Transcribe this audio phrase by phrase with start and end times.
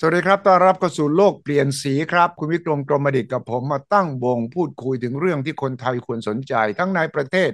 [0.00, 7.50] สวัสดีครับ ต้อนรับเข้าสู่โลกเปลี่ยนสีครับ คุณวิกรมกรมดิตกับผมมาตั้งวงพูดคุยถึงเรื่องที่คนไทยควรสนใจ ทั้งในประเทศ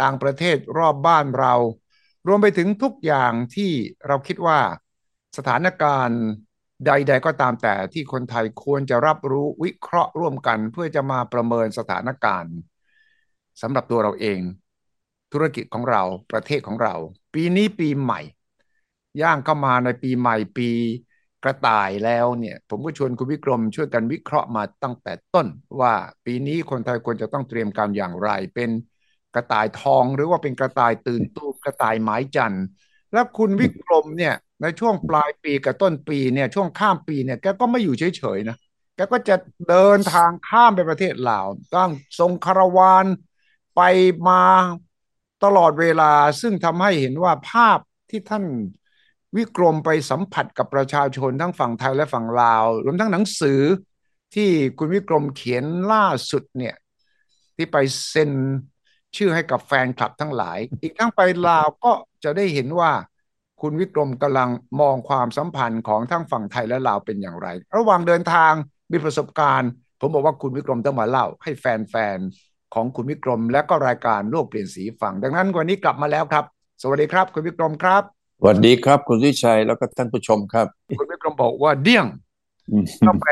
[0.00, 1.54] ต่างประเทศรอบบ้านเรา
[2.26, 3.72] รวมไปถึงทุกอย่างที่
[4.06, 4.58] เราคิดว่า
[5.36, 6.20] สถานการณ์
[6.86, 12.54] ใด ๆ ก็ตามแต่ที่คนไทยควรจะรับรู้วิเคราะห์ร่วมกันเพื่อจะมาประเมินสถานการณ์
[13.62, 14.40] สำหรับตัวเราเอง
[15.32, 16.94] ธุรกิจของเราประเทศของเรา
[17.34, 18.20] ปีนี้ปีใหม่
[19.22, 20.70] ย่างเข้ามาในปีใหม่ปี
[21.46, 25.46] กระต่ายแล้วเนี่ยผมก็ชวนคุณวิกรมช่วยกันวิเคราะห์มาตั้งแต่ต้น
[25.80, 25.92] ว่า
[26.24, 28.70] ปีนี้คนไทยควรจะต้องเตรียมการอย่างไร เป็น
[29.34, 32.64] กระต่ายทองหรือว่าเป็นกระต่ายตื่นตูมกระต่ายไม้จันทร์
[33.12, 38.56] แล้วคุณวิกรมเนี่ยในช่วงปลายปีกับต้นปีเนี่ยช่วงข้ามปีเนี่ยแกก็ไม่อยู่เฉยๆนะ
[38.94, 39.36] แกก็จะ
[39.68, 43.06] เดินทางข้ามไปประเทศลาวต้องทรงคารวาน
[43.76, 43.80] ไป
[44.28, 44.42] มา
[45.44, 47.78] ตลอดเวลาซึ่งทำให้เห็นว่าภาพ
[48.10, 48.44] ที่ท่าน
[49.36, 53.60] วิกรมไปสัมผัสกับประชาชนทั้งฝั่งไทยและฝั่งลาว รวมทั้งหนังสือ
[54.34, 56.74] ที่คุณวิกรมเขียนล่าสุดเนี่ย
[57.56, 57.76] ที่ไป
[58.08, 58.32] เซ็น
[59.16, 61.92] ชื่อให้กับแฟนคลับทั้งหลาย อีกทั้งไปลาวก็
[62.24, 62.92] จะได้เห็นว่า
[63.60, 68.52] คุณวิกรมกำลังมองความสัมพันธ์ของทั้งฝั่งไทยและลาวเป็นอย่างไร ระหว่างเดินทาง
[68.92, 76.44] มีประสบการณ์ ผมบอกว่าคุณวิกรมต้องมาเล่า ให้แฟนๆของคุณวิกรมและก็รายการโลกเปลี่ยนสีฝั่งดังนั้นวันนี้กลับมาแล้วครับ
[76.82, 80.66] สวัสดีครับ คุณวิกรมครับ สวัสดีครับ คุณวิชัยแล้วก็ท่านผู้ชมครับ
[80.98, 82.06] คุณวิกรมบอกว่าเดี่ยง
[83.06, 83.28] ต้องไป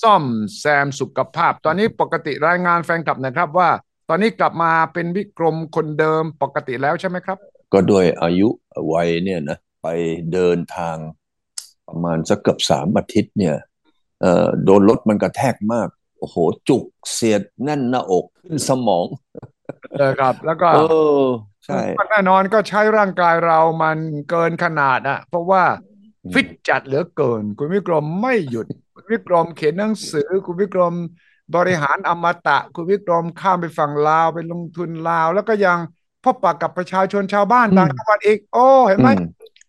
[0.00, 0.24] ซ่อม
[0.58, 3.70] แซมสุขภาพ ตอนนี้ปกติรายงานแฟนคลับนะครับว่า
[4.08, 7.38] ตอนนี้กลับมาเป็นวิกรมคนเดิมปกติแล้วใช่ไหมครับ
[7.72, 8.48] ก็โดยอายุ
[8.92, 9.86] วัยเนี่ยนะไป
[10.32, 10.96] เดินทาง
[11.88, 13.56] ประมาณสักเกือบสามอาทิตย์เนี่ย
[14.20, 16.36] เอ่อโดนรถมันกระแทกมาก โอ้โห
[16.68, 19.06] จุกเสียดแน่นหน้าอกขึ้นสมอง
[19.98, 20.78] เออครับ แล้วก็เอ
[21.20, 21.22] อ
[21.66, 23.98] ใช่แน่นอนก็ใช้ร่างกายเรามัน
[24.30, 25.62] เกินขนาดอะเพราะว่า
[26.34, 30.94] ฟิตจัดเหลือเกิน คุณวิกรมไม่หยุด คุณวิกรมเขียนหนังสือ คุณวิกรม
[31.56, 35.78] บริหารอมตะ คุณวิกรมข้ามไปฝั่งลาวไปลงทุนลาว แล้วก็ยัง
[36.24, 39.08] พบปะกับประชาชนชาวบ้านต่างจังหวัดอีก โอ้ เห็นไหม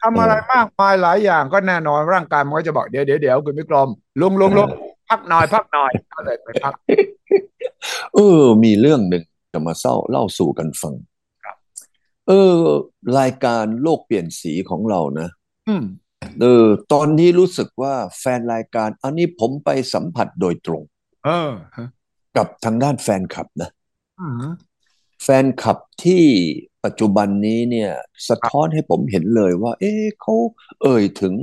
[0.01, 3.89] ทำอะไรมากมายหลายอย่างก็แน่นอนร่างกายมันก็จะบอกเดี๋ยวเดี๋ยวเดี๋ยวคุณวิกรม
[4.21, 4.69] ลุงลุงลุง
[5.09, 6.73] พักหน่อยพักหน่อยก็เลยไปพัก
[8.15, 9.23] เออ มีเรื่องหนึ่ง
[9.53, 10.93] จะมาเศร้าเล่าสู่กันฟัง
[12.27, 12.59] เออ
[13.19, 15.29] รายการโลกเปลี่ยนสีของเรานะ
[16.41, 20.81] เออ ตอนนี้รู้สึกว่าแฟนรายการ อันนี้ผมไปสัมผัสโดยตรง
[21.25, 21.51] เออ
[22.37, 23.69] กับทางด้านแฟนคลับนะ
[25.23, 26.23] แฟนคลับที่
[26.85, 27.91] ปัจจุบันนี้เนี่ย
[28.29, 30.35] สะท้อนให้ผมเห็นเลยว่า เอ๊ะเขา
[30.81, 31.33] เอ่ยถึง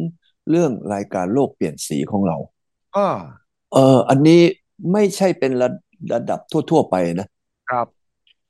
[0.50, 2.36] เรื่องรายการโลกเปลี่ยนสีของเรา
[3.72, 4.40] เออ อันนี้
[4.92, 5.68] ไม่ใช่เป็นระ
[6.14, 7.26] ระดับทั่ว ๆ ไปนะ
[7.70, 7.86] ครับ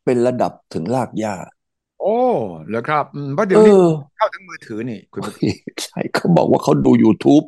[0.05, 1.35] เป็นระดับถึงลากหญ้า
[2.03, 2.19] โอ้
[2.69, 3.05] เหรอครับ
[3.35, 3.75] เพราะเดี๋ยวนี้
[4.17, 5.21] เข้าถึงมือถือนี่คุณ
[5.83, 7.45] ใช่เขาบอกว่าเขาดู YouTube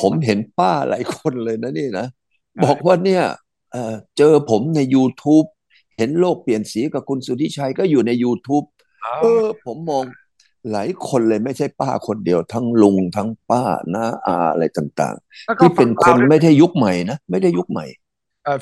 [0.00, 2.06] ผมเห็นป้าหลายคนเลยนะนี่นะ
[2.64, 3.22] บอกว่าเนี่ย
[4.18, 5.46] เจอผมใน YouTube
[5.96, 8.66] เห็นโลกเปลี่ยนสีกับคุณสุทธิชัยก็อยู่ใน YouTube
[9.22, 10.04] เออ ผมมอง
[10.72, 13.62] หลายคนเลยไม่ใช่ป้าคนเดียว ทั้งลุงทั้งป้า
[13.94, 17.86] น้าอาอะไรต่าง ๆ ที่เป็นคนไม่ได้ยุคใหม่นะ ไม่ได้ยุคใหม่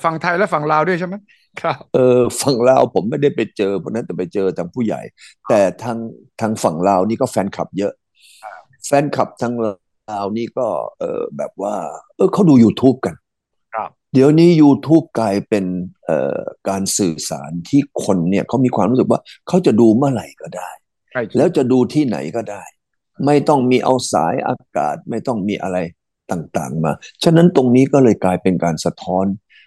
[0.04, 1.14] ฝั่งไทยและฝั่งลาวด้วยใช่ไหม
[1.60, 5.00] ครับเออฝั่งลาวผมไม่ได้ไปเจอเพราะนั้นแต่ไปเจอทางผู้ใหญ่
[5.48, 5.98] แต่ทาง
[6.40, 7.92] ทางฝั่งลาวนี่ก็แฟนคลับเยอะ
[8.86, 10.66] แฟนคลับทางลาวนี่ก็
[10.98, 11.74] เออแบบว่า
[12.16, 13.14] เออเขาดู YouTube กัน
[14.14, 15.64] เดี๋ยวนี้ YouTube กลายเป็น
[16.06, 20.70] เอ่อการสื่อสารที่คนเนี่ยเขามีความรู้สึกว่าเขาจะดูเมื่อไหร่ก็ได้
[21.36, 22.62] แล้วจะดูที่ไหนก็ได้
[23.26, 25.78] ไม่ต้องมีเอาสายอากาศไม่ต้องมีอะไร
[26.30, 26.92] ต่างๆมา
[27.24, 29.26] ฉะนั้นตรงนี้ก็เลยกลายเป็นการสะท้อน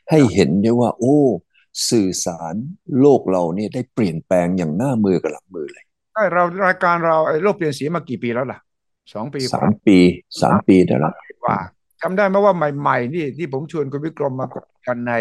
[0.09, 1.18] ให้เห็นได้ว่า โอ้
[1.90, 2.56] สื่อสาร
[3.00, 8.59] โลกเราเนี่ยได้เปลี่ยนแปลงอย่างหน้ามือกับหลังมือเลยใช่เรารายการเราไอ้โลกเปลี่ยนสีมากี่ปีแล้วล่ะ
[9.14, 9.98] สองปีสามปี
[10.42, 11.14] สามปีได้แล้ว
[11.46, 11.58] ว่า
[12.02, 14.48] จำได้ไหมว่าใหม่ๆนี่ที่ผมชวนคุณวิกรมมา
[14.88, 15.14] กันใน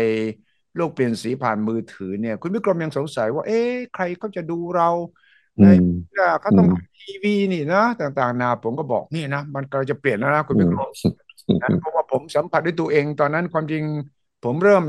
[0.77, 4.91] โลกเปลี่ยนสีผ่านมือถือเนี่ย คุณวิกรมยังสงสัยว่า เอ๊ะใครเขาจะดูเรา
[5.61, 5.67] ใน
[6.41, 6.69] เขาต้อง
[7.03, 10.91] ทีวีนี่นะ ต่างๆ นาผมก็บอกนี่นะ มันกำลังจะเปลี่ยนแล้วนะคุณวิกรม
[11.81, 13.83] เพราะว่าผมสัมผัสด้วยตัวเองตอนนั้นความจริง
[14.45, 14.85] ผมเริ่ม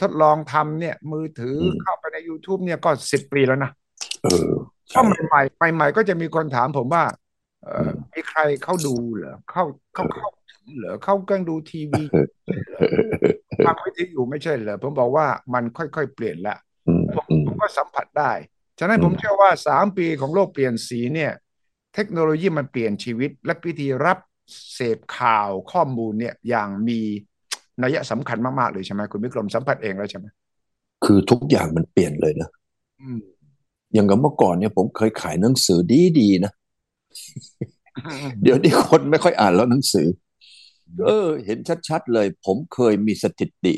[0.00, 3.70] ทดลองทำเนี่ย มือถือเข้าไปใน YouTube เนี่ยก็สิบปีแล้วนะ
[4.24, 4.50] เออ
[4.92, 7.04] ถ้าใหม่ใหม่ก็จะมีคนถามผมว่า
[7.64, 9.64] เออมีใครเข้าดูเหรอเข้า
[9.94, 12.02] เข้าเข้าถึงเหรอเข้ากังดูทีวี
[13.66, 16.56] ทางวิทยุไม่ใช่เหรอผมบอกว่ามันค่อยๆเปลี่ยนละ
[17.14, 18.32] ผมผมก็สัมผัสได้
[18.78, 21.32] ฉะนั้นผมเชื่อว่าสามปีของโลกเปลี่ยนสีเนี่ย
[21.94, 24.18] เทคโนโลยีมันเปลี่ยนชีวิต และวิธีรับ
[24.74, 27.00] เสพข่าวข้อมูลเนี่ยอย่างมี
[27.82, 30.26] นัยสำคัญมากๆเลยใช่ไหมคุณวิกรมสัมผัสเองแล้วใช่ไหม
[31.04, 32.48] คือทุกอย่างมันเปลี่ยนเลยนะ
[33.94, 35.78] อย่างกับเมื่อก่อนเนี่ยผมเคยขายหนังสือ
[36.18, 36.52] ดีๆนะ
[38.42, 40.06] เดี๋ยวนี้คนไม่ค่อยอ่านแล้วหนังสือ
[41.06, 43.74] เออ เห็นชัดๆเลย ผมเคยมีสถิติ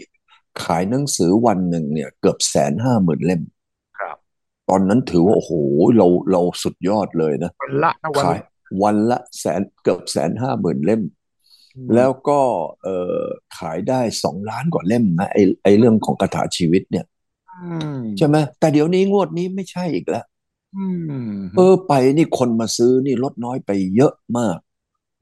[0.65, 3.43] ขายหนังสือวันหนึ่งเนี่ย เกือบแสนห้าหมื่นเล่ม
[3.99, 4.17] ครับ
[4.69, 5.53] ตอนนั้นถือว่าโอ้โห
[5.97, 8.43] เราเราสุดยอดเลยนะวันละนะวันขายละ
[8.83, 11.03] วันละแสนเกือบแสนห้าหมื่นเล่ม
[11.95, 12.41] แล้วก็
[12.83, 12.89] เอ
[13.21, 13.23] อ
[13.59, 17.05] ขายได้สองล้านกว่าเล่มนะไอไอเรื่องของคาถาชีวิตเนี่ย
[17.63, 20.25] อืมใช่ไหมแต่เดี๋ยวนี้งวดนี้ไม่ใช่อีกแล้ว
[20.77, 20.87] อื
[21.29, 24.59] มเออไปนี่คนมาซื้อนี่ลดน้อยไปเยอะมาก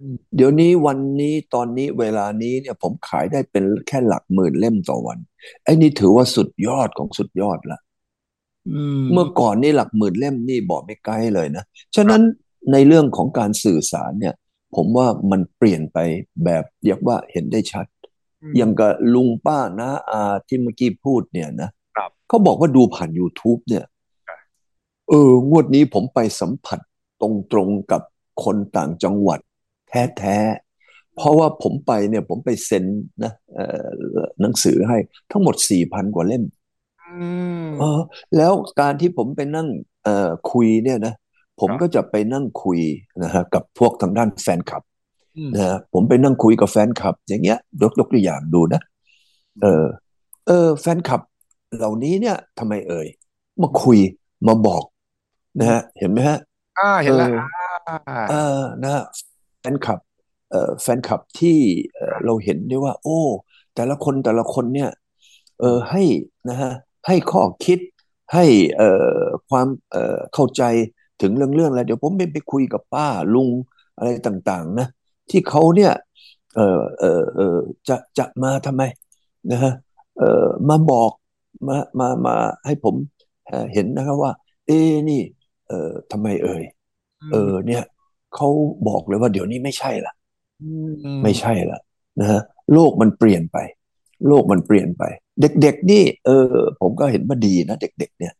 [0.00, 5.19] อืมเดี๋ยวนี้วันนี้ตอนนี้เวลานี้เนี่ยผมขายได้เป็นแค่หลักหมื่นเล่มต่อวัน
[5.64, 7.79] ไอ้นี่ถือว่าสุดยอดของสุดยอดละ
[8.69, 11.64] อืมเมื่อก่อนนี่หลักหมื่นเล่มนี่บอกไม่ไกลเลยนะ
[11.97, 12.23] ฉะนั้น
[12.73, 14.35] ในเรื่องของการสื่อสารเนี่ย
[14.76, 15.99] ผมว่ามันเปลี่ยนไป
[16.44, 17.87] แบบเรียกว่าเห็นได้ชัด
[18.56, 23.84] อย่างกับลุงป้านะอาที่เมื่อกี้พูดเนี่ยนะครับเขาบอกว่าดูผ่าน YouTube เนี่ย
[24.28, 24.38] ครับ
[25.08, 26.81] เอองวดนี้ผมไปสัมผัส
[27.20, 27.22] ต
[27.56, 28.02] รงๆกับ
[28.44, 29.40] คนต่างจังหวัด
[29.88, 32.84] แท้ๆ เพราะว่าผมไปเนี่ยผมไปเซ็น
[33.25, 33.88] นะเอ่อ
[34.40, 34.99] หนังสือให้
[35.31, 36.44] ทั้งหมดสี่พันกว่าเล่ม
[37.06, 37.28] อื
[37.64, 38.00] มเออ
[38.37, 39.69] แล้วการที่ผมไปนั่ง
[40.05, 41.14] เอ่อคุยเนี่ยนะ
[41.60, 42.78] ผมครับก็จะไปนั่งคุย
[43.22, 44.82] นะฮะกับพวกทางด้านแฟนคลับ
[45.36, 48.80] อืมนะฮะผมไปนั่งคุยกับแฟนคลับ อย่างเงี้ยยกยกตัวอย่างดูนะ
[49.62, 49.84] เออ
[50.46, 51.20] เออ แฟนคลับ
[51.76, 53.08] เหล่านี้เนี่ยทำไมเอ่ย
[53.62, 53.98] มาคุย
[54.46, 54.84] มาบอก
[55.58, 56.38] นะฮะเห็นไหมฮะ
[56.78, 57.38] อ่าเห็นแล้วเออ
[57.88, 59.04] อ่าเออนะฮะ
[59.60, 59.98] แฟนคลับ
[60.50, 61.58] เอ่อแฟนคลับที่
[61.94, 63.18] เอ่อเราเห็นได้ว่า โอ้
[63.74, 64.90] แต่ละคนแต่ละคนเนี่ย
[65.60, 66.02] เออให้
[66.48, 66.72] นะฮะ
[67.06, 67.78] ให้ข้อคิด
[68.34, 68.44] ให้
[68.76, 69.20] เอ่อ
[69.50, 70.62] ความเอ่อเข้าใจ
[71.22, 73.50] ถึงเรื่องเรื่องอะไรเดี๋ยวผมไปไปคุยกับป้าลุง
[73.96, 74.87] อะไรต่าง ๆ นะ
[75.31, 75.93] ที่เขาเนี่ย
[76.56, 77.56] เออเออเออ
[77.88, 78.82] จะจะมาทำไม
[79.52, 79.72] นะฮะ
[80.19, 81.12] เออมาบอก
[81.69, 82.34] มามามา
[82.67, 82.94] ให้ผม
[83.46, 84.32] เอ่อเห็นนะครับว่า
[84.67, 84.81] เอ้
[85.11, 85.20] นี่
[85.69, 86.62] เออทำไมเอ่ย
[87.32, 87.82] เออ เนี่ย
[88.34, 88.49] เขา
[88.88, 90.12] บอกเลยว่าเดี๋ยวนี้ไม่ใช่ละ
[90.87, 90.90] ม
[91.23, 91.78] ไม่ใช่ละ
[92.20, 92.40] นะฮะ
[92.75, 93.58] โลกมันเปลี่ยนไป
[94.28, 95.02] โลกมันเปลี่ยนไป
[95.40, 98.34] เด็ก ๆ นี่ เออ ผมก็เห็นว่าดีนะเด็ก ๆ เนี่ย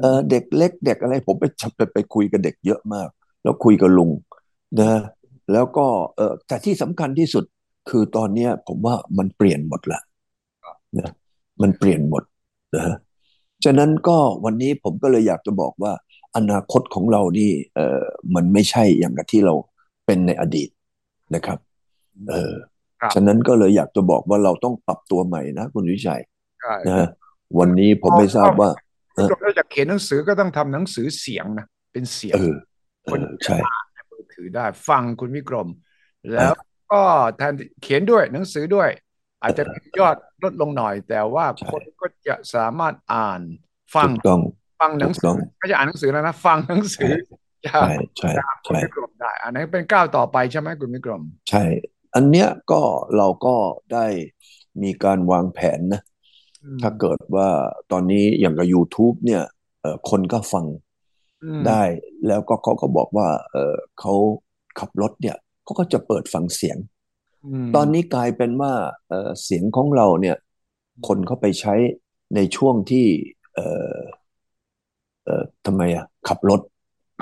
[0.00, 1.44] เออเด็กเล็กเด็กอะไร ผมไป
[1.76, 3.08] ไปไปคุยกับเด็กเยอะมาก
[3.42, 4.10] แล้วคุยกับลุง
[4.80, 5.00] นะ
[5.52, 5.86] แล้วก็
[6.16, 7.44] เออแต่ที่สำคัญที่สุด
[7.90, 10.00] คือตอนเนี้ย ผมว่ามันเปลี่ยนหมดละ
[10.98, 11.10] นะ
[11.62, 12.22] มันเปลี่ยนหมด
[12.74, 12.96] นะฮะ
[13.64, 15.92] ฉะนั้นก็วันนี้ผมก็เลยอยากจะบอกว่า
[16.36, 18.02] อนาคตของเรานี่เออ
[18.34, 19.54] มันไม่ใช่อย่างกับที่เรา
[20.06, 20.68] เป็นในอดีต
[21.34, 21.58] นะครับ
[22.30, 22.52] เออ
[23.00, 26.22] ครับฉะนั้นก็เลยอยากจะบอกว่าเราต้องปรับตัวใหม่นะคุณวิชัย
[26.62, 27.08] ใช่นะฮะ
[27.58, 28.70] วันนี้ผมไม่ทราบว่า
[29.18, 32.56] เออถ้าจะเขียนหนังสือก็ต้องทำหนังสือเสียงนะเป็นเสียงเออ
[33.04, 33.56] เออใช่
[34.10, 35.68] มือถือได้ฟังคุณวิกรม
[36.32, 36.52] แล้ว
[36.92, 37.02] ก็
[37.36, 38.90] แทนเขียนด้วยหนังสือด้วย
[39.42, 43.40] อาจจะมียอดลดลงหน่อย แต่ว่าใช่คนก็จะสามารถอ่าน
[43.94, 44.40] ฟังถูกต้อง
[44.80, 47.12] ฟังหนังถูกสืต้อองไม่ใช่อ่านหนังสือแล้วนะ ฟังหนังสือ
[47.66, 47.88] จาก
[48.18, 51.64] ใช่ใช่จากคุณใช่วิกรมได้ อันนี้นเป็นก้าวต่อไปใช่ไหมคุณวิกรม ใช่
[52.14, 52.80] อันเนี้ยก็
[53.16, 53.54] เราก็
[53.92, 54.06] ได้
[54.82, 56.17] มีการวางแผนนะอืม
[56.82, 57.48] ถ้าเกิดว่า
[57.92, 59.42] ตอนนี้อย่างกับ YouTube เนี่ย
[59.80, 60.64] เอ่อคนก็ฟัง
[61.42, 61.82] อืมได้
[62.26, 64.14] แล้วก็เขาก็บอกว่าเออเขา
[64.78, 66.78] ขับรถเนี่ยเขาก็จะเปิดฟังเสียง
[67.72, 68.72] มตอนนี้กลายเป็นว่า
[69.08, 70.36] เอ่อเสียงของเราเนี่ย
[71.06, 71.74] คนเข้าไปใช้
[72.34, 73.06] ในช่วงที่
[73.54, 73.98] เอ่อ
[75.24, 76.60] เอ่อทำไมอะขับรถ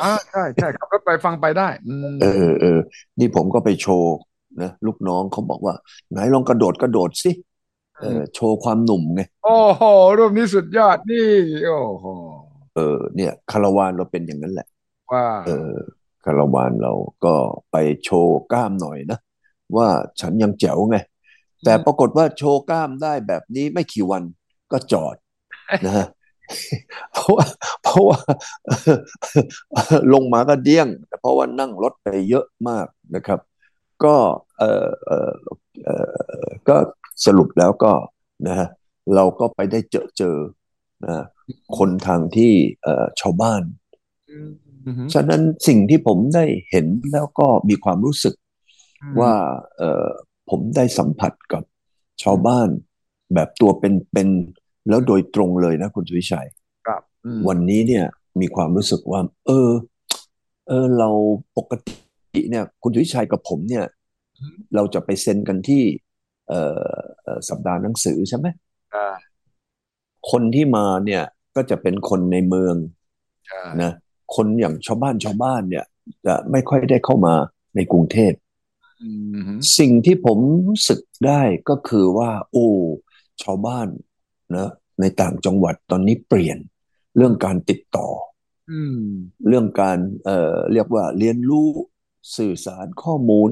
[0.03, 2.79] อ่าใช่ใช่ขับรถไปฟังไปได้อืมเออเออ
[3.19, 4.15] นี่ผมก็ไปโชว์
[4.63, 5.75] นะลูกน้องเขาบอกว่า
[6.11, 7.31] ไหนลองกระโดดกระโดดสิ
[8.01, 9.83] เออโชว์ความหนุ่มไงโอ้โห
[10.19, 11.29] รูปนี้สุดยอดนี่
[11.67, 12.07] โอ้โห
[12.75, 14.69] เออเนี่ยคาราวานเราเป็นอย่างนั้นแหละ
[15.13, 15.75] ว่าเออ
[16.25, 16.93] คาราวานเรา
[17.25, 17.35] ก็
[17.71, 19.19] ไปโชว์กล้ามหน่อยนะ
[19.77, 19.89] ว่า
[20.21, 20.97] ฉันยังแจ๋วไง
[21.65, 24.23] แต่ปรากฏว่าโชว์กล้ามได้แบบนี้ไม่กี่วัน
[24.73, 25.17] ก็จอด
[25.87, 26.07] นะฮะ
[27.13, 27.45] เพราะว่า
[27.83, 28.19] เพราะว่า
[30.15, 30.89] ลงมาก็เดี้ยง
[31.21, 33.41] เพราะว่านั่งรถไปเยอะมากนะครับ
[34.05, 34.17] ก็
[34.59, 35.31] เออเออ
[35.85, 35.91] เอ
[36.45, 36.77] อก็
[37.25, 37.93] สรุปแล้วก็
[38.47, 38.69] นะฮะ
[39.15, 40.37] เราก็ไปได้เจอเจอ
[41.07, 41.25] นะ
[41.79, 43.63] คนทางที่เออชาวบ้าน
[44.31, 44.51] อืม
[44.87, 48.35] อืมฉะนั้นสิ่งที่ผมได้เห็นแล้วก็มีความรู้สึก
[49.21, 49.33] ว่า
[49.79, 50.07] เออ
[50.51, 51.63] ผมได้สัมผัสกับ
[52.23, 52.69] ชาวบ้าน
[53.35, 56.49] แบบตัวเป็นๆแล้วโดยตรงเลยนะคุณสุวิชัย
[56.87, 58.05] ครับอืมวันนี้เนี่ย
[58.41, 59.71] มีความรู้สึกว่า เออ
[60.69, 61.09] เออเรา
[61.57, 63.85] ปกติเนี่ย คุณสุวิชัยกับผมเนี่ย
[64.75, 66.06] เราจะไปเซ็นกันที่เอ่อเอ่อ
[67.49, 68.47] สัปดาห์หนังสือใช่ไหม
[68.95, 69.17] อ่า
[70.31, 71.23] คนที่มาเนี่ย
[71.57, 72.77] ก็จะเป็นคนในเมือง
[73.47, 73.93] ใช่นะ
[74.35, 75.85] คนอย่างชาวบ้านชาวบ้านเนี่ย
[76.27, 77.35] จะไม่ค่อยได้เข้ามา
[77.77, 78.33] ในกรุงเทพ
[79.03, 79.11] อื
[79.49, 80.39] มสิ่งที่ผม
[80.69, 82.69] รู้สึกได้ก็คือว่า โอ้
[83.43, 83.89] ชาวบ้าน
[84.57, 86.59] นะในต่างจังหวัดตอนนี้เปลี่ยน
[87.17, 88.09] เรื่องการติดต่อ
[88.71, 89.01] อืม
[89.49, 91.69] เรื่องการเอ่อเรียกว่าเรียนรู้
[92.37, 93.51] สื่อสารข้อมูล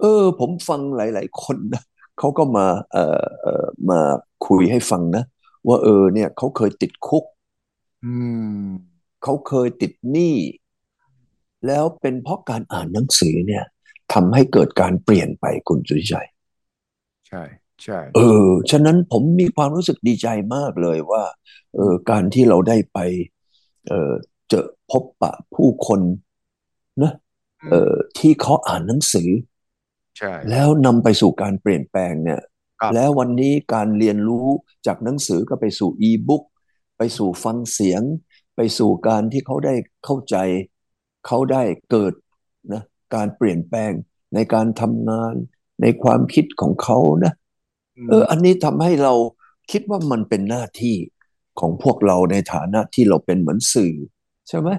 [0.00, 1.82] เออ ผมฟังหลาย ๆ คนนะ
[2.18, 4.00] เขาก็มาเอ่อเอ่อมา
[4.46, 5.24] คุยให้ฟังนะ
[5.68, 7.24] ว่าเออเนี่ยเขาเคยติดคุก
[8.02, 8.12] อื
[8.66, 10.34] มเขาเคยติดหนี้
[11.66, 13.64] แล้วเป็นเพราะการอ่านหนังสือเนี่ย
[14.12, 16.28] ทำให้เกิดการเปลี่ยนไปคุณสุทธิชัย
[17.28, 17.42] ใช่
[17.82, 21.24] ใช่เออ ฉะนั้นผมมีความรู้สึกดีใจมากเลยว่า
[21.74, 22.98] เออการที่เราได้ไป
[23.88, 24.12] เออ
[24.48, 26.00] เจอพบปะผู้คน
[27.02, 27.12] นะ
[27.60, 29.28] อืมเออที่เขาอ่านหนังสือ
[30.18, 32.40] ใช่แล้วนำไปสู่การเปลี่ยนแปลงเนี่ย
[32.92, 34.48] แล้วครับวันนี้การเรียนรู้
[34.86, 36.42] จากหนังสือก็ไปสู่อีบุ๊ก
[36.98, 38.02] ไปสู่ฟังเสียง
[38.56, 40.36] ไปสู่การที่เขาได้เข้าใจ
[41.26, 42.12] เขาได้เกิด
[42.72, 42.82] นะ
[43.14, 43.92] การเปลี่ยนแปลง
[44.34, 45.34] ในการทำงาน
[45.82, 47.32] ในความคิดของเขานะ
[47.96, 49.14] อืเอออัมนนี้ทำให้เรา
[49.70, 50.96] คิดว่ามันเป็นหน้าที่
[51.60, 53.94] ของพวกเราในฐานะที่เราเป็นเหมือนสื่อ
[54.48, 54.70] ใช่ไหม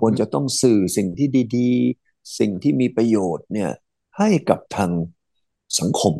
[0.00, 1.70] ควรจะต้องสื่อสิ่งที่ดี
[2.02, 3.70] ๆ สิ่งที่มีประโยชน์เนี่ย
[4.18, 4.90] ให้กับทาง
[5.78, 6.14] สังคม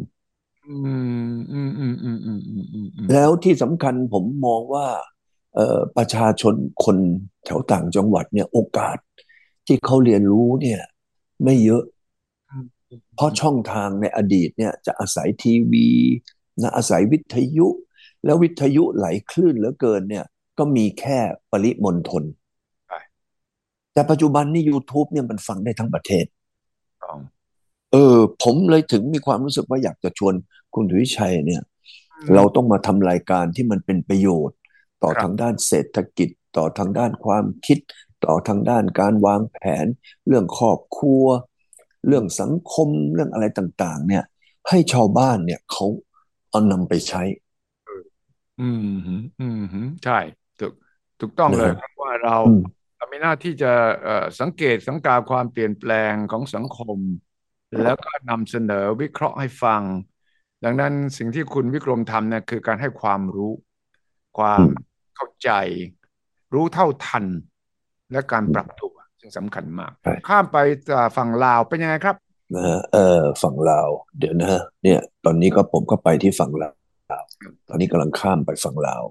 [3.13, 4.87] แล้วที่สำคัญผมมองว่า
[5.97, 6.97] ประชาชนคน
[7.45, 8.99] แถวต่างจังหวัดเนี่ยโอกาส
[9.67, 10.81] ที่เขาเรียนรู้เนี่ย
[11.45, 11.85] ไม่เยอะ
[13.17, 15.89] เพราะช่องทางในอดีตเนี่ยจะอาศัยทีวี
[16.63, 17.69] นะอาศัยวิทยุ
[18.25, 20.25] แล้ววิทยุไหลคลื่นเหลือเกินเนี่ย
[20.59, 21.19] ก็มีแค่
[21.51, 22.23] ปริมณฑล
[23.93, 26.27] แต่ปัจจุบันนี่ YouTube เนี่ยมันฟังได้ทั้งประเทศ
[27.95, 30.35] เออ ผมเลยถึงมีความรู้สึกว่าอยากจะชวน
[30.75, 31.63] คุณถุยชัยเนี่ย
[32.19, 34.57] อืมเราต้องมาทำรายการที่มันเป็นประโยชน์
[35.03, 37.79] ต่อครับทางด้านเศรษฐกิจ ต่อทางด้านความคิด
[38.25, 39.87] ต่อทางด้านการวางแผน
[40.27, 41.25] เรื่องครอบครัว
[42.07, 44.25] เรื่องสังคมเรื่องอะไรต่าง ๆ เนี่ย
[44.69, 45.87] ให้ชาวบ้านเนี่ยเขา
[46.51, 47.23] เอานำไปใช้
[48.59, 50.13] อืมหืมอืมหืมใช่
[50.59, 50.73] ถูก
[51.21, 52.61] ถูกต้องนะฮะเลยเพราะว่าเราอืม
[52.97, 53.67] เรามีหน้าที่จะ
[54.03, 56.99] เอ่อสังเกตสังกาความเปลี่ยนแปลงของสังคม
[57.83, 59.83] แล้วก็นำเสนอวิเคราะห์ให้ฟัง
[60.65, 63.53] ดังนั้นสิ่งที่คุณวิกรมทำเนี่ยคือการให้ความรู้
[64.39, 64.73] ความอืม
[65.17, 65.51] เข้าใจ
[66.55, 67.25] รู้เท่าทัน
[68.13, 70.57] และการปรับตัวซึ่งสำคัญมากใช่ข้ามไป
[71.17, 72.17] ฝั่งลาวเป็นยังไงครับ
[72.55, 73.89] นะฮะเออฝั่งลาว
[74.19, 76.75] เดี๋ยวนะฮะเนี่ย ตอนนี้ก็ผมก็ไปที่ฝั่งลาว
[77.69, 79.03] ตอนนี้กำลังข้ามไปฝั่งลาว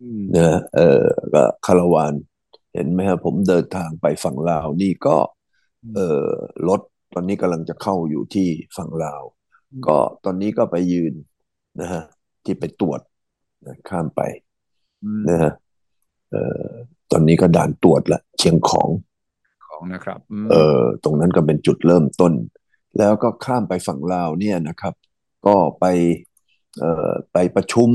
[0.00, 1.02] อืมนะเออ
[1.34, 2.14] ก็คาราวาน
[2.74, 5.16] เห็นไหมครับผมเดินทางไปฝั่งลาวนี่ก็
[5.82, 6.26] อืมเออ
[6.68, 6.80] รถ
[7.14, 9.22] ตอนนี้กำลังจะเข้าอยู่ที่ฝั่งลาว
[9.72, 11.14] อืมก็ตอนนี้ก็ไปยืน
[11.80, 12.02] นะฮะ
[12.44, 13.00] ที่ไปตรวจ
[13.66, 14.20] นะข้ามไป
[15.04, 15.52] อืมนะฮะ
[16.30, 16.68] เออ
[17.10, 18.88] ตอนนี้ก็ด่านตรวจละเชียงของ
[19.66, 22.32] ของนะครับอืเอมอตรงนั้นก็เป็นจุดเริ่มต้น
[22.98, 24.94] แล้วก็ข้ามไปฝั่งลาวเนี่ยนะครับ
[25.46, 25.84] ก็ไป
[26.78, 27.88] เอ่อไปประชุม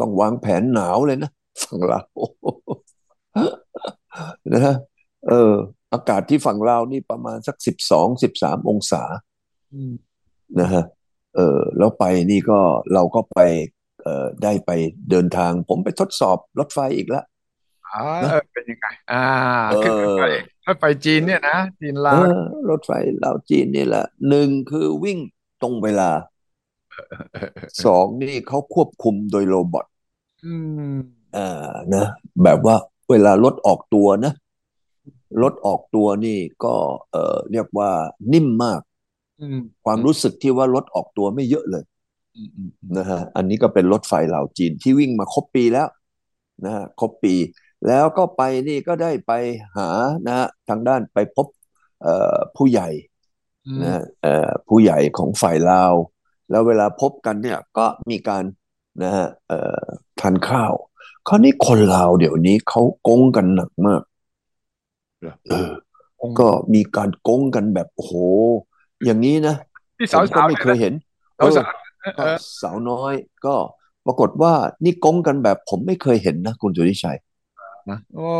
[0.00, 1.30] ต้องวางแผนหนาวเลยนะ
[1.62, 2.16] ฝั่งลาว
[4.52, 4.74] นะฮะ
[5.28, 5.54] เออ
[5.92, 9.02] อากาศที่ฝั่งลาวนี่ประมาณสักสิบสองสิบสามองศา
[9.74, 9.92] อืม
[10.60, 10.84] นะฮะ
[11.34, 12.58] เออแล้วไปนี่ก็
[12.94, 13.40] เราก็ไป
[14.02, 14.70] เอ่อได้ไป
[15.10, 17.24] เดินทาง ผมไปทดสอบรถไฟอีกแล้ว
[17.92, 19.26] อ่าเอนะอเป็นยังไงอ่า
[19.68, 22.34] เขึ้นรถไฟออรถไฟจีนเนี่ยนะจีนเอลาวอ
[22.70, 22.90] รถไฟ
[23.24, 25.18] ลาวจีนนี่แหละหนึ่งคือวิ่ง
[25.62, 26.10] ตรงเวลา
[27.84, 29.86] สองนี่เขาควบคุมโดยโรบอท
[30.44, 30.54] อื
[30.94, 30.96] ม
[31.36, 31.48] อ่า
[31.94, 32.06] นะ
[32.44, 32.76] แบบว่า
[33.10, 34.32] เวลารถออกตัวนะ
[35.42, 36.74] รถออกตัวนี่ก็
[37.12, 37.90] เออเรียกว่า
[38.32, 38.80] นิ่มมาก
[39.38, 41.84] อืมความอืมรู้สึกที่ว่ารถออกตัวไม่เยอะเลย
[42.34, 45.88] อืมอืมอืมนะฮะอันนี้ก็เป็นรถไฟเหล่าจีนที่วิ่งมาครบปีแล้ว
[46.64, 47.34] นะฮะครบปี
[47.88, 49.32] แล้วก็ไปนี่ก็ได้ไป
[49.76, 49.88] หา
[50.26, 51.46] นะฮะทางด้านไปพบ
[52.02, 52.88] เอ่อผู้ใหญ่
[53.66, 55.94] อืนะฮะมเอ่อผู้ใหญ่ของฝ่ายลาว
[56.50, 58.44] แล้วเวลาพบกันเนี่ยก็มีการ
[59.02, 59.84] นะฮะเอ่อ
[60.20, 60.72] ทานข้าว
[61.28, 64.02] คราวนี้คนลาวเดี๋ยวนี้เขาโกงกันหนักมาก
[65.22, 65.70] เหรอเออ
[66.20, 68.12] องก็มีการโกงกันแบบโอ้โห
[69.04, 69.56] อย่างนี้นะ
[69.98, 70.92] ที่สผมก็าวๆเนี่ยนะไม่เคยเห็น
[71.38, 73.14] เออสาวๆเออเอก็อสาวน้อย
[73.46, 73.54] ก็
[74.06, 74.52] ปรากฏว่า
[74.84, 77.18] นี่โกงกันแบบผมไม่เคยเห็นนะคุณสุริชัย
[77.90, 78.30] นะโอ้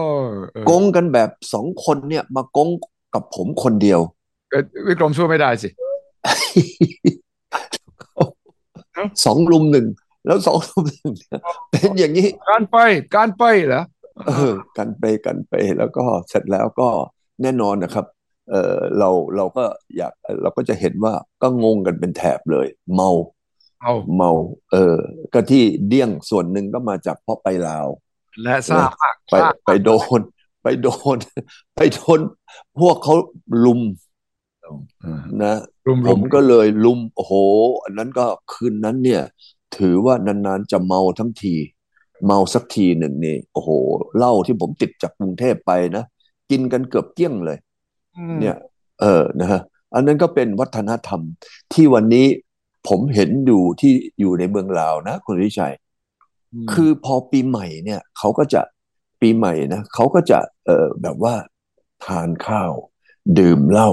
[0.53, 2.69] เออโกงกันแบบสองคนเนี่ยมาโกง
[3.15, 4.01] กับผมคนเดียว
[4.51, 5.69] เออวิกรมสู้ไม่ได้สิ
[6.25, 9.87] เอ้าสองลุมหนึ่ง
[10.27, 12.79] แล้วสองลุมหนึ่งเนี่ยเป็นอย่างนี้ การไป
[13.17, 14.02] การไปเหรอเออ
[14.79, 16.89] กันไปกันไปแล้วก็เสร็จแล้วก็
[17.43, 18.07] แน่นอนนะครับ
[18.51, 19.65] เออเราเราก็
[19.97, 23.11] อยากเราก็จะเห็นว่าก็งงกันเป็นแถบเลย เมา
[23.83, 24.31] เอาเมา
[24.73, 24.99] เออ
[25.33, 27.87] ก็ที่เดี้ยงส่วนหนึ่งก็มาจากเพราะไปลาว
[28.43, 30.21] และซ่านะมากไปซ่าไปโดน
[30.63, 31.19] ไปโดน
[31.75, 32.21] ไปโดน
[32.81, 33.15] พวกเขา
[33.65, 33.81] ลุม
[35.01, 35.55] เออนะ
[35.87, 37.33] รุมรุมผมก็เลยลุม โอ้โห
[37.83, 39.23] อันนั้นก็คืนนั้นเนี่ย
[39.77, 41.55] ถือว่านานๆจะเมาทั้งที
[42.25, 43.71] เมาสักทีหนึ่งนี่โอ้โห
[44.17, 46.05] เหล้าที่ผมติดจากกรุงเทพไปนะ
[46.51, 47.59] กินกันเกือบเกลี้ยงเลย
[48.17, 48.57] อืมเนี่ย
[49.01, 49.61] เออนะฮะ
[49.95, 51.21] อันนั้นก็เป็นวัฒนธรรม
[51.73, 52.27] ที่วันนี้
[52.89, 55.75] ผมเห็นอยู่ที่อยู่ในเมืองลาวนะ คุณวิชัย
[56.53, 58.61] อืมคือพอปีใหม่เนี่ยเขาก็จะ
[59.21, 61.35] ปีใหม่นะเขาก็จะเออแบบว่า
[62.05, 62.73] ทานข้าว
[63.39, 63.91] ดื่มเหล้า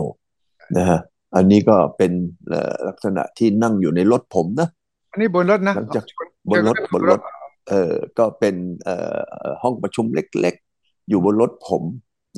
[0.77, 0.99] นะฮะ
[1.35, 2.11] อันนี้ก็เป็น
[2.49, 4.69] เอ่อลักษณะที่นั่งอยู่ในรถผมนะ
[5.11, 7.19] อันนี้บนรถนะหลังจากชวนบนรถเจอกันบนรถ
[7.69, 11.83] เออก็เป็นเอ่อเอ่อห้องประชุมเล็กๆ อยู่บนรถผม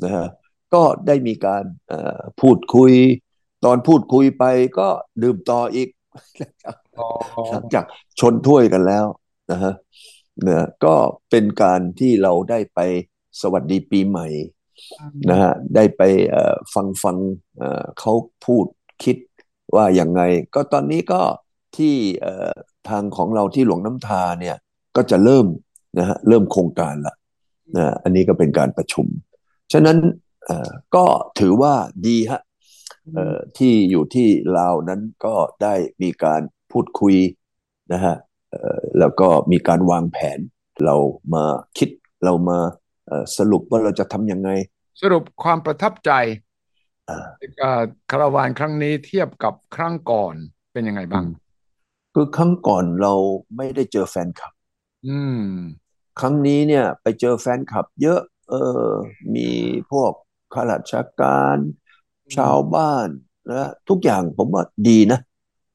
[0.04, 0.26] นะฮะ
[0.74, 2.92] ก็ได้มีการเอ่อพูดคุย
[3.64, 4.44] ตอนพูดคุยไป
[4.78, 4.88] ก็
[5.22, 5.88] ดื่มต่ออีก
[6.98, 7.06] อ๋อ
[7.50, 7.84] หลังจาก
[8.20, 9.06] ชนถ้วยกันแล้ว
[9.50, 9.72] นะฮะ
[10.42, 10.94] เนี่ยก็
[11.30, 12.80] เป็นการที่เราได้ไป
[13.40, 14.26] สวัสดีปีใหม่
[15.30, 17.16] นะฮะได้ไปเอ่อฟังฟัง
[17.58, 18.12] เอ่อเขา
[18.46, 18.66] พูด
[19.04, 19.16] คิด
[19.74, 20.22] ว่าอย่างไง
[20.54, 21.22] ก็ตอนนี้ก็
[21.76, 22.52] ที่เอ่อ
[22.88, 24.56] ทางของเราที่หลวงน้ำทาเนี่ย
[24.96, 25.46] ก็จะเริ่ม
[25.98, 27.14] นะฮะเริ่มโครงการละ
[27.76, 29.06] นะอันนี้ก็เป็นการประชุม
[29.72, 29.98] ฉะนั้น
[30.44, 31.04] เอ่อก็
[31.40, 31.74] ถือว่า
[32.06, 32.40] ดีฮะ
[33.14, 36.40] เอ่อที่อยู่ที่ลาวนั้นก็ได้มีการ
[36.72, 37.16] พูดคุย
[37.92, 38.14] นะฮะ
[38.50, 40.38] เอ่อแล้วก็มีการวางแผน
[40.84, 40.96] เรา
[41.34, 41.44] มา
[41.78, 41.88] คิด
[42.24, 42.58] เรามา
[43.08, 44.50] เอ่อสรุปว่าเราจะทำยังไง
[45.02, 46.10] สรุปความประทับใจ
[47.08, 47.26] อ่า
[47.60, 50.34] เอ่อคาราวานครั้งนี้เทียบกับครั้งก่อน
[50.72, 51.24] เป็นยังไงบ้าง
[52.14, 53.14] คือครั้งก่อนเรา
[53.56, 54.52] ไม่ได้เจอแฟนคลับ
[55.06, 55.40] อืม
[56.20, 58.54] ครั้งนี้เนี่ยไปเจอแฟนคลับเยอะ เอ
[58.86, 58.90] อ
[59.34, 59.48] มี
[59.90, 60.12] พวก
[60.52, 61.56] ข้าราชการ
[62.36, 63.08] ชาวบ้าน
[63.50, 65.20] นะทุกอย่างผมว่าดีนะ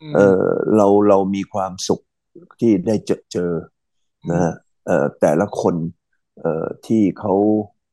[0.01, 0.43] อืมเออ
[0.75, 2.01] เราเรามีความสุข
[2.59, 3.51] ที่ได้เจอเจอ
[4.31, 4.53] นะฮะ
[4.85, 5.75] เออแต่ละคน
[6.39, 7.33] เออที่เขา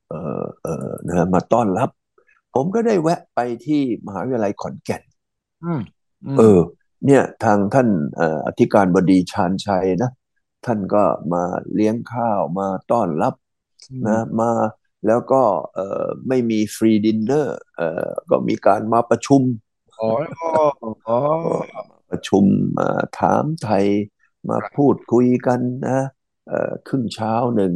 [0.09, 1.91] เออเออนะฮะมาต้อนรับ
[2.55, 5.03] ผมก็ได้แวะไปที่มหาวิทยาลัยขอนแก่น
[5.65, 5.81] อืม
[6.35, 6.59] มเออ
[7.07, 10.11] เนี่ยทางท่านเอ่ออธิการบดีชาญชัยนะ
[10.67, 11.43] ท่านก็มา
[11.75, 13.35] เลี้ยงข้าวมาต้อนรับ
[14.09, 14.51] นะมา
[15.07, 15.43] แล้วก็
[15.75, 19.43] เอ่อไม่มี free dinner เอ่อก็มีการมาประชุม
[20.01, 20.09] อ๋อ
[21.09, 21.19] อ๋อ
[22.11, 22.45] ประชุม
[22.79, 22.91] มา
[23.21, 23.87] ถามไทย
[24.49, 26.01] มาพูดคุยกันนะ
[26.49, 27.73] เอ่อครึ่งเช้าหนึ่ง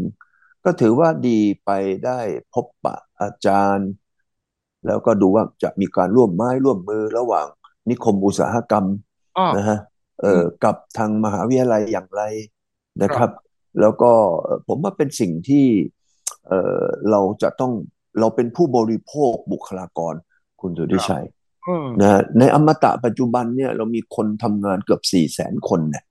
[0.64, 1.70] ก็ถือว่าดีไป
[2.04, 2.20] ได้
[2.54, 3.90] พบปะอาจารย์
[4.86, 7.46] แล้วก็ดูว่าจะมีการร่วมไม้ร่วมมือระหว่าง
[7.88, 8.86] นิคมอุตสาหกรรม
[9.36, 9.78] อ๋อนะฮะ
[10.20, 12.22] เอ่อกับทางมหาวิทยาลัยอย่างไร
[13.02, 13.30] นะครับ
[13.80, 15.66] แล้วก็เอ่อผมว่าเป็นสิ่งที่
[16.48, 17.72] เอ่อเราจะต้อง
[18.20, 20.14] เราเป็นผู้บริโภคบุคลากร
[20.60, 21.26] คุณสุทธิชัย
[21.68, 26.04] อืมนะฮะในอมตะปัจจุบันเนี่ยเรามีคนทำงานเกือบสี่แสนคนเนี่ย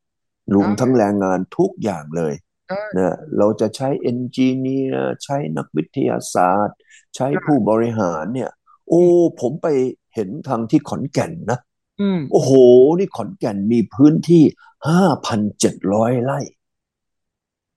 [0.56, 2.34] รวมทั้งแรงงานทุกอย่างเลย
[2.68, 6.78] ใช่นะเราจะใช้เอนจิเนียร์ใช้นักวิทยาศาสตร์
[7.16, 8.52] ใช้ผู้บริหารเนี่ย
[8.90, 9.04] โอ้
[9.42, 9.68] ผมไป
[10.16, 11.60] เห็นทางที่ขอนแก่นนะ
[12.02, 12.52] อืมโอ้โห
[13.00, 14.44] นี่ขอนแก่นมีพื้นที่
[14.88, 16.40] ห้าพันเจ็ดร้อยไร่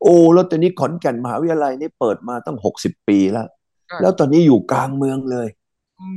[0.03, 3.49] โอ้แล้วตอนนี้ขอนแก่นมหาวิทยาลัยนี่เปิดมาตั้งหกสิบปีแล้ว
[3.89, 5.49] ใช่แล้วตอนนี้อยู่กลางเมืองเลย
[6.01, 6.09] อื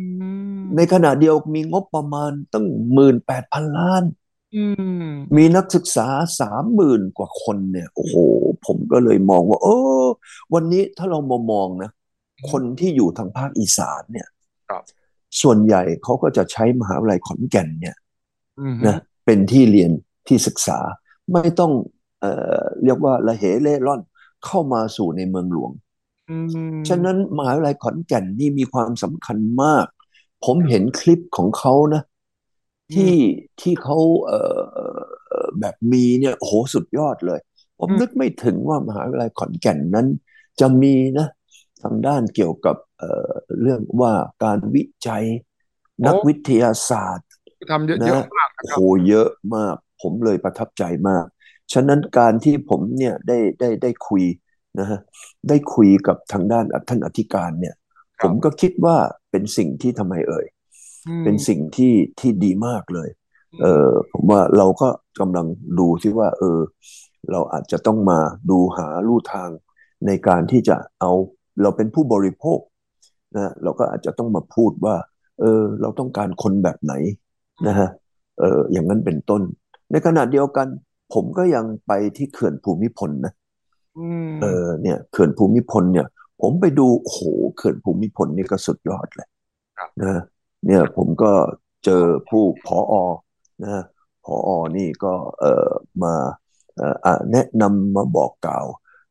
[0.55, 4.03] มในขณะเดียวมีงบประมาณตั้งหมื่นแปดพันล้าน
[4.55, 4.65] อื
[5.05, 6.07] มมีนักศึกษา
[6.39, 8.15] สามหมื่นกว่าคนเนี่ย โอ้โห
[8.65, 9.67] ผมก็เลยมองว่า เอ
[10.03, 10.05] อ
[10.53, 11.91] วันนี้ถ้าเรามามองนะ
[12.51, 14.27] คนที่อยู่ทางภาคอีสานเนี่ย
[14.69, 14.83] ครับ
[15.41, 17.95] ส่วนใหญ่เขาก็จะใช้มหาวิทยาลัยขอนแก่นเนี่ย
[18.59, 19.91] อืมนะเป็นที่เรียน
[20.27, 20.79] ที่ศึกษา
[21.33, 21.71] ไม่ต้อง
[22.23, 24.01] เอ่อเรียกว่าละเหเล่ร่อน
[24.45, 25.71] เข้ามาสู่ในเมืองหลวง
[26.27, 26.53] อืม
[26.87, 29.85] ฉะนั้นมหาวิทยาลัยขอนแก่นนี่มีความสำคัญมาก
[30.45, 32.01] ผมเห็นคลิปของเขานะ
[32.93, 33.13] ที่
[33.61, 37.39] ที่เขาเอ่อเอ่อเอ่อแบบมีเนี่ยโอ้โหสุดยอดเลย
[37.79, 40.07] ผมนึกไม่ถึงว่ามหาวิทยาลัยขอนแก่นนั้น
[40.59, 41.27] จะมีนะ
[41.81, 43.31] ทางด้านเกี่ยวกับเอ่อ
[43.61, 45.25] เรื่องว่าการวิจัย
[46.07, 47.29] นักวิทยาศาสตร์
[47.69, 51.25] ทำเยอะนะเยอะมากนะโอ้ครัโหบเยอะมาก ผมเลยประทับใจมาก
[51.73, 54.23] ฉะนั้นการที่ผมเนี่ยได้ได้ได้คุย
[54.79, 54.99] นะฮะ
[55.49, 57.75] ได้คุยกับทางด้านท่านอธิการเนี่ย
[58.19, 58.97] ครับผมก็คิดว่า
[59.31, 60.45] เป็นสิ่งที่ทำไมเอ่ย
[61.07, 63.09] อืมเป็นสิ่งที่ที่ดีมากเลย
[63.61, 64.87] เออผมว่าเราก็
[65.19, 65.47] กำลัง
[65.79, 66.59] ดูที่ว่า เออ
[67.31, 69.49] เราอาจจะต้องมาดูหาลู่ทาง
[70.05, 71.11] ในการที่จะเอา
[71.61, 72.59] เราเป็นผู้บริโภค
[73.35, 74.95] นะเราก็อาจจะต้องมาพูดว่า
[75.39, 76.93] เออ เราต้องการคนแบบไหน
[77.67, 77.89] นะฮะ
[78.39, 79.41] เอออย่างนั้นเป็นต้น
[79.91, 80.67] ในขณะเดียวกัน
[81.13, 83.33] ผมก็ยังไปที่เขื่อนภูมิพลนะ
[83.97, 86.07] อืมเออเนี่ยเขื่อนภูมิพลเนี่ย
[86.41, 87.21] ผมไปดูโอ้โห
[87.57, 89.27] เขื่อนภูมิพลนี่ก็สุดยอดเลย
[89.77, 90.21] ครับนะ
[90.65, 91.31] เนี่ยผมก็
[91.85, 92.93] เจอผู้ผอ
[93.63, 93.83] นะ
[94.25, 95.69] ผอนี่ก็เอ่อ
[96.03, 96.13] มา
[96.77, 98.65] เอ่ออะแนะนำมาบอกกล่าว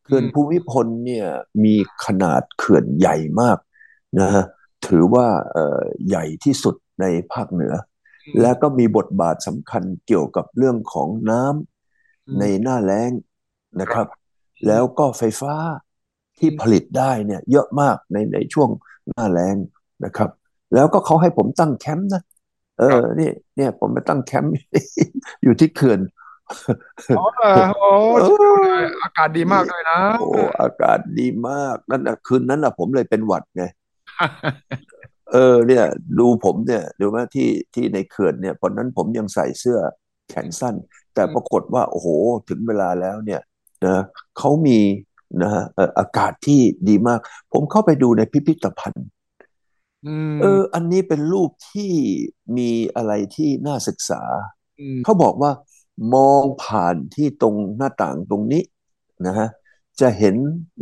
[0.05, 1.27] เขื่อนภูมิพลเนี่ย
[1.65, 3.59] มีขนาดเขื่อนใหญ่มาก
[4.21, 4.45] นะฮะ
[4.87, 7.75] ถือว่าเอ่อใหญ่ที่สุดในภาคเหนือ
[8.41, 11.72] และก็มีบทบาทสำคัญเกี่ยวกับเรื่องของน้ำ
[12.39, 13.11] ในหน้าแล้ง
[13.81, 14.07] นะครับ
[14.67, 15.55] แล้วก็ไฟฟ้า
[16.39, 18.69] ที่ผลิตได้เนี่ยเยอะมากในในช่วง
[19.09, 19.57] หน้าแล้ง
[20.05, 20.31] นะครับ
[20.75, 22.23] แล้วก็เขาให้ผมตั้งแคมป์นะ
[22.79, 24.53] เออนี่เนี่ย ผมไปตั้งแคมป์
[25.43, 26.01] อยู่ที่เขื่อน
[27.19, 27.89] อ๋อเหรอโอ้
[28.21, 30.29] เอสุดยอดเลอยอากาศดีมากด้วยนะโอ้
[30.61, 33.65] อากาศดีมากนั่นน่ะคืนนั้นน่ะ ผมเลยเป็นหวัดไง
[35.33, 35.85] เออเนี่ย
[36.19, 39.79] ดูผมเนี่ยดูว่าที่ที่ในเขื่อนเนี่ยตอนนั้นผมยังใส่เสื้อ
[40.29, 40.75] แขนสั้น
[41.15, 42.09] แต่ปรากฏว่าโอ้โห
[42.49, 43.41] ถึงเวลาแล้วเนี่ย
[43.87, 44.03] นะ
[44.39, 44.79] เขามี
[45.43, 47.21] นะฮะเอ่ออากาศที่ดีมาก
[47.53, 49.09] ผมเข้าไปดูในพิพิธภัณฑ์
[50.07, 51.93] อืมเออ อันนี้เป็นรูปที่
[52.57, 54.23] มีอะไรที่น่าศึกษา
[54.81, 55.53] อืมเขาบอกว่า
[56.15, 58.63] มองผ่านที่ตรงหน้าต่างตรงนี้
[59.27, 59.49] นะฮะ
[60.01, 60.37] จะเห็น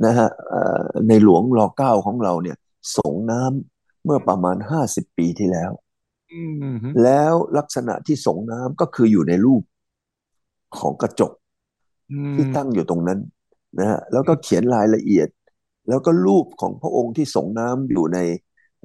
[0.05, 2.57] นะฮะเอ่อในหลวงรอเก้าของเราเนี่ย
[2.97, 5.90] ส่งน้ำเมื่อประมาณห้าสิบปีที่แล้วอืม
[7.03, 9.63] แล้วลักษณะที่ส่งน้ำก็คืออยู่ในรูป
[10.79, 11.33] ของกระจก
[12.11, 13.19] อืที่มตั้งอยู่ตรงนั้น
[13.79, 15.29] นะฮะแล้วก็เขียนรายละเอียด
[15.89, 18.19] แล้วก็รูปของพระองค์ที่ส่งน้ำอยู่ใน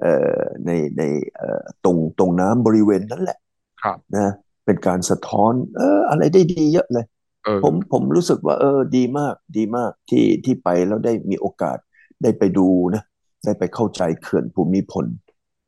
[0.01, 1.03] เอ่อในใน
[1.35, 3.37] เอ่อตรงตรงน้ำบริเวณนั้นแหละ
[3.81, 4.27] ครับนะ
[4.65, 7.05] เป็นการสะท้อน เออ อะไรได้ดีเยอะเลย
[7.43, 11.77] เออผมผมรู้สึกว่า เออ ดีมาก ดีมากที่ที่ไปแล้วได้มีโอกาส
[12.23, 13.03] ได้ไปดูนะ
[13.45, 15.05] ได้ไปเข้าใจเขื่อนภูมิพล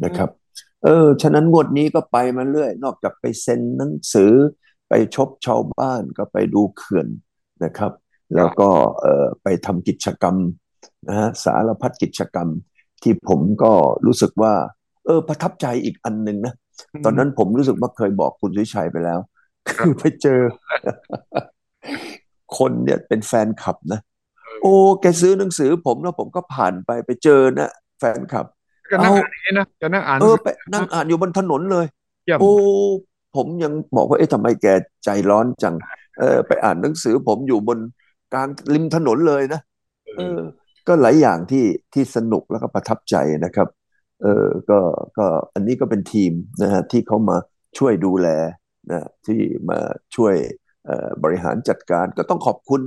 [0.06, 0.30] นะครับ
[0.84, 4.32] เออ ฉะนั้นงวดนี้ก็ไปมาเรื่อย นอกจากไปเซ็นหนังสือ
[4.90, 7.08] ไปชบชาวบ้านก็ไปดูเขื่อน
[7.64, 7.92] นะครับ
[8.36, 10.36] แล้วก็เอ่อไปทำกิจกรรม
[11.08, 12.48] นะฮะสารพัดกิจกรรม
[13.04, 13.72] ที่ผมก็
[14.06, 14.54] รู้สึกว่า
[15.06, 16.54] เออ ประทับใจอีกอันหนึ่งนะ
[17.04, 19.20] ตอนนั้นผมรู้สึกว่าเคยบอกคุณสุวิชัยไปแล้ว
[19.80, 20.40] คือไปเจอ
[22.58, 24.00] คนเนี่ยเป็นแฟนคลับนะ
[24.62, 28.46] โอ้ แกซื้อหนังสือผมแล้วผมก็ผ่านไปไปเจอนะแฟนคลับ
[28.92, 31.86] ก็นั่งเอาอ่านอย่างนี้นะจะนั่งอ่านเออไปนั่งอ่านอยู่บนถนนเลย
[32.26, 32.52] เยี่ยมโอ้
[33.36, 34.68] ผมยังบอกว่าเอ๊ะทำไมแก
[35.04, 35.76] ใจร้อนจัง
[36.20, 37.80] เออ ไปอ่านหนังสือผมอยู่บน
[38.34, 39.62] กลางริมถนนเลยนะ
[40.18, 40.40] เออ
[40.88, 43.68] ก็หลายอย่างที่ที่สนุกแล้วก็ประทับใจนะครับ
[44.22, 44.80] เออก็
[45.18, 47.38] ก็อันนี้ก็เป็นทีมนะฮะที่เขามา
[47.78, 48.28] ช่วยดูแล
[48.92, 49.80] นะที่มา
[50.16, 50.36] ช่วย
[50.86, 52.82] เอ่อบริหารจัดการก็ต้องขอบคุณ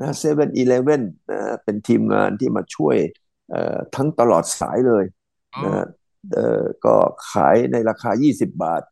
[0.00, 2.96] นะเซเว่นอีเลฟเว่นนะเป็นทีมงานที่มาช่วย
[3.50, 5.23] เอ่อทั้งตลอดสายเลยอ๋อ
[5.62, 5.84] นะฮะ
[6.34, 6.94] เออก็
[7.30, 8.82] ขายในราคา 20 บาท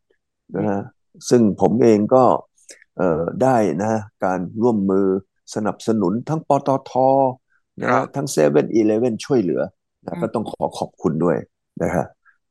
[0.55, 0.79] นะฮะ
[1.29, 2.23] ซึ่งผมเองก็
[2.97, 5.07] เอ่อได้นะ การร่วมมือ
[5.55, 6.91] สนับสนุนทั้งปตท
[7.81, 9.61] นะครัฮะบทั้งเซเว่นอีเลฟเว่นช่วยเหลือ
[10.05, 11.37] อืนะก็ต้องขอขอบคุณด้วย
[11.83, 12.05] นะฮะ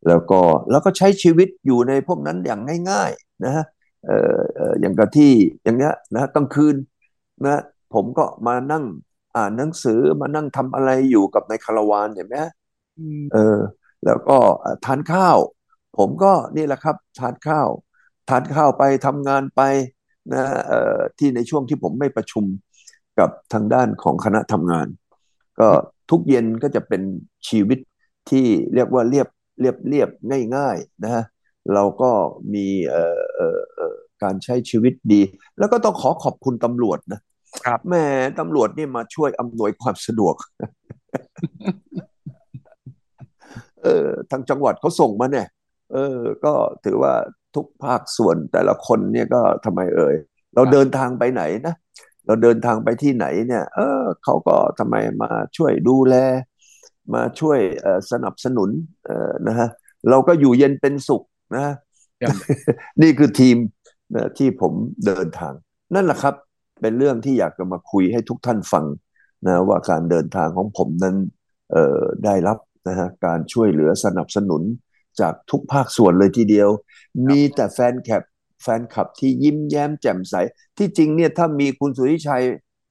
[0.09, 3.65] แล้วก็แล้วก็ใช้ชีวิตอยู่ในพวกนั้นอย่างง่าย ๆ นะฮะ
[4.07, 5.33] เอ่อเอ่ออย่างกับที่
[5.65, 6.77] อย่างเงี้ยนะกลางคืน
[7.47, 7.57] นะ
[7.95, 8.85] ผมก็มานั่ง
[9.37, 12.53] อ่านหนังสือมานั่งทำอะไรอยู่กับในคาราวานเห็นไหมฮะ
[12.97, 13.59] อืมเออ
[14.07, 15.39] แล้วก็เอ่อทานข้าว
[15.99, 17.69] ผมก็นี่แหละครับทานข้าว
[18.29, 19.61] ทานข้าวไปทำงานไป
[20.33, 22.45] นะเอ่อที่ในช่วงที่ผมไม่ประชุม
[23.19, 24.87] กับทางด้านของคณะทำงาน
[25.61, 25.69] ก็
[26.11, 27.03] ทุกเย็นก็จะเป็น
[27.49, 27.79] ชีวิต
[28.31, 29.29] ที่เรียกว่าเรียบ
[29.61, 30.09] เรียบเรียบ
[30.57, 31.25] ง่ายๆนะฮะ
[31.75, 32.11] เราก็
[32.55, 35.23] มีเอ่อเอ่อเอ่อการใช้ชีวิตดี
[35.59, 37.21] แล้วก็ต้องขอขอบคุณตำรวจนะ
[37.67, 38.05] ครับแหม่
[38.39, 40.35] ตำรวจนี่มาช่วยอำนวยความสะดวก
[43.83, 45.47] เออทางจังหวัดเขาส่งมาเนี่ย
[45.93, 46.53] เออ ก็
[46.85, 47.15] ถือว่า
[47.55, 50.15] ทุกภาคส่วนแต่ละคนเนี่ยก็ทำไมเอ่ย
[50.55, 51.75] เราเดินทางไปไหนนะ
[52.27, 56.15] เราเดินทางไปที่ไหนเนี่ย เออเขาก็ทำไมมาช่วยดูแล
[57.15, 58.71] มาช่วยเอ่อสนับสนุน
[59.07, 59.69] เอ่อนะฮะ
[60.11, 61.23] เราก็อยู่เย็นเป็นสุข
[61.57, 61.67] นะ
[62.19, 62.35] เยี่ยม
[63.03, 63.57] นี่คือทีม
[64.15, 64.73] นะที่ผม
[65.07, 65.55] เดินทาง
[65.95, 66.35] นั่นแหละครับ
[66.81, 68.85] เป็นเรื่องที่อยากจะมาคุยให้ทุกท่านฟัง
[69.47, 71.17] นะว่าการเดินทางของผมนั้น
[71.73, 74.63] เอ่อได้รับ นะฮะการช่วยเหลือสนับสนุน
[75.21, 76.69] จากทุกภาคส่วนเลยทีเดียว
[77.29, 78.23] มีแต่แฟนคลับ
[78.63, 80.35] แฟนคลับที่ยิ้มแย้มแจ่มใส
[80.79, 82.45] ที่จริงเนี่ยถ้ามีคุณสุริชัย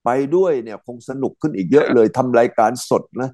[0.05, 3.29] ไปด้วยเนี่ยคงสนุกขึ้นอีกเยอะเลยทำรายการสดนะ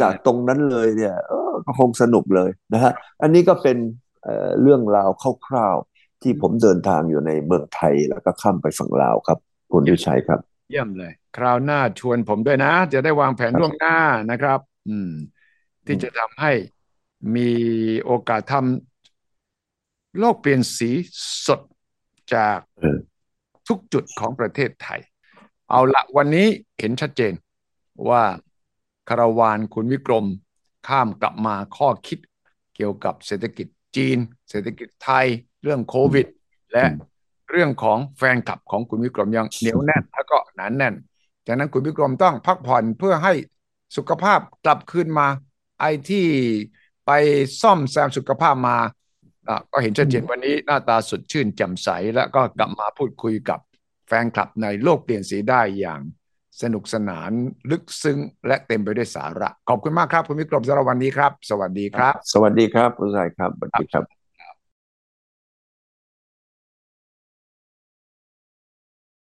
[0.00, 3.76] จากตรงนั้นเลยเนี่ยเออก็คงสนุกเลยนะฮะอันนี้ก็เป็น
[4.24, 5.10] เอ่อเรื่องราว
[5.46, 9.38] คร่าวๆที่ผมเดินทางอยู่ในเมืองไทยแล้วก็ข้ามไปฝั่งลาวครับ
[9.72, 10.40] คุณวิชัยครับ
[10.70, 13.98] เยี่ยมเลย คราวหน้าชวนผมด้วยนะ จะได้วางแผนครับล่วงหน้า
[14.30, 15.10] นะครับ อืม
[15.86, 16.52] ที่จะทำให้
[17.36, 17.50] มี
[18.04, 20.90] โอกาสทำโลกเปลี่ยนสี
[21.46, 21.60] สด
[22.34, 22.98] จากเออ
[23.68, 25.00] ทุกจุดของประเทศไทย
[25.70, 26.46] เอาละวันนี้
[26.78, 27.32] เห็นชัดเจน
[28.08, 28.22] ว่า
[29.08, 30.26] คาราวานคุณวิกรม
[30.88, 32.18] ข้ามกลับมาข้อคิด
[32.74, 33.66] เกี่ยวกับเศรษฐกิจ
[33.96, 34.18] จีน
[34.50, 35.26] เศรษฐกิจไทย
[35.62, 36.26] เรื่องโควิด
[36.72, 37.14] และอืม
[37.50, 40.94] เรื่องของแฟนคลับของคุณวิกรมยังเหนียวแน่นแล้วก็หนานแน่น
[41.46, 43.32] จากนั้นคุณวิกรมต้องพักผ่อนเพื่อให้
[43.96, 45.26] สุขภาพกลับคืนมา
[45.80, 46.26] ไอ้ที่
[47.06, 47.10] ไป
[47.62, 48.78] ซ่อมแซมสุขภาพมา
[49.72, 53.60] ก็เห็นชัดเจนวันนี้หน้าตาสดชื่นแจ่มใส แล้วก็กลับมาพูดคุยกับ
[54.08, 56.00] แฟนคลับในโลกเปลี่ยนสีได้อย่าง
[56.62, 57.30] สนุกสนาน
[57.70, 64.13] ลึกซึ้ง และเต็มไปด้วยสาระ ขอบคุณมากครับ คุณวิกรมสำหรับวันนี้ครับ สวัสดีครับ สวัสดีครับคุณชายครับสวัสดีครับ